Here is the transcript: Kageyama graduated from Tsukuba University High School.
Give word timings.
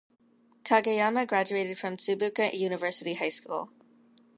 Kageyama 0.63 1.27
graduated 1.27 1.77
from 1.77 1.95
Tsukuba 1.95 2.51
University 2.57 3.13
High 3.13 3.29
School. 3.29 3.69